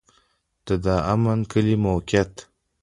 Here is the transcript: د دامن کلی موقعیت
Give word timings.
د 0.65 0.67
دامن 0.85 1.39
کلی 1.51 1.75
موقعیت 1.85 2.33